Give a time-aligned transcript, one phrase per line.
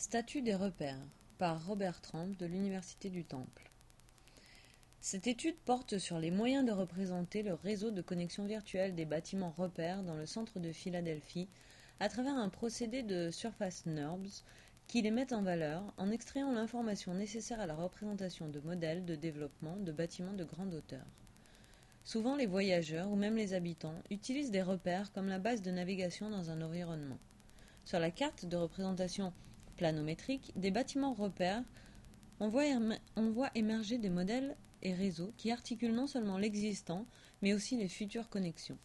[0.00, 1.06] Statut des repères
[1.36, 3.70] par Robert Trump de l'Université du Temple.
[5.02, 9.54] Cette étude porte sur les moyens de représenter le réseau de connexion virtuelle des bâtiments
[9.58, 11.48] repères dans le centre de Philadelphie
[12.00, 14.42] à travers un procédé de surface NURBS
[14.86, 19.16] qui les met en valeur en extrayant l'information nécessaire à la représentation de modèles de
[19.16, 21.04] développement de bâtiments de grande hauteur.
[22.04, 26.30] Souvent les voyageurs ou même les habitants utilisent des repères comme la base de navigation
[26.30, 27.18] dans un environnement.
[27.84, 29.34] Sur la carte de représentation
[29.80, 31.64] planométrique, des bâtiments repères,
[32.38, 37.06] on voit émerger des modèles et réseaux qui articulent non seulement l'existant,
[37.40, 38.76] mais aussi les futures connexions.